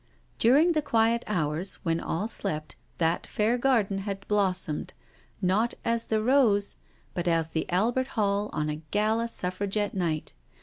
During 0.39 0.71
the 0.71 0.81
quiet 0.81 1.23
hours, 1.27 1.75
when 1.85 1.99
all 1.99 2.27
slept, 2.27 2.75
that 2.97 3.27
fair 3.27 3.55
garden 3.59 3.99
had 3.99 4.27
blossomed, 4.27 4.95
not 5.43 5.75
as 5.85 6.05
the 6.05 6.23
rose, 6.23 6.77
but 7.13 7.27
as 7.27 7.49
the 7.49 7.71
Albert 7.71 8.07
Hall 8.17 8.49
on 8.51 8.67
a 8.67 8.81
gala 8.89 9.27
Suffragette 9.27 9.93
night. 9.93 10.33